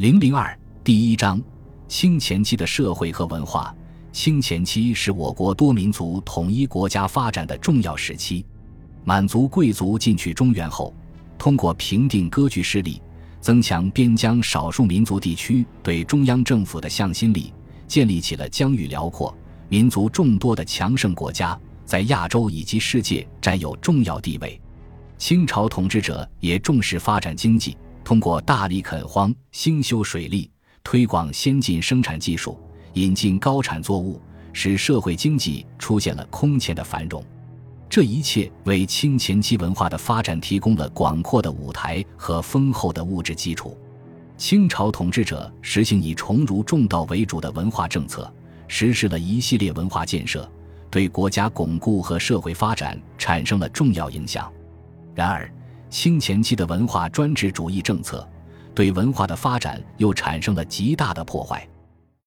[0.00, 1.38] 零零二第一章：
[1.86, 3.76] 清前期的社会和文化。
[4.12, 8.46] 清前期是我国多民族统一国家发展的重要时期。
[9.04, 10.94] 满族贵族进去中原后，
[11.36, 13.02] 通过平定割据势力，
[13.42, 17.52] 增强边疆少数民族地区对中央政府的向心力，
[17.86, 19.36] 建立起了疆域辽阔、
[19.68, 24.58] 民族众多的强盛国家，在亚洲以及世界占有重要地位。
[25.18, 27.76] 清朝统治者也重视发展经济。
[28.10, 30.50] 通过大力垦荒、兴修水利、
[30.82, 32.58] 推广先进生产技术、
[32.94, 34.20] 引进高产作物，
[34.52, 37.24] 使社会经济出现了空前的繁荣。
[37.88, 43.78] 这一切为清前期文化的发展提供了广阔的舞台和丰厚的物质基础。
[44.36, 48.28] 清朝统治者实行以崇儒重道为主的文化政策，
[48.66, 50.50] 实施了一系列文化建设，
[50.90, 54.52] 对国家巩固和社会发展产生了重要影响。
[55.14, 55.48] 然而，
[55.90, 58.26] 清前期的文化专制主义政策，
[58.74, 61.68] 对文化的发展又产生了极大的破坏。